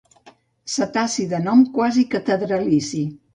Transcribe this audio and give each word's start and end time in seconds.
Cetaci 0.75 1.25
de 1.33 1.41
nom 1.49 1.61
quasi 1.77 2.07
catedralici. 2.15 3.05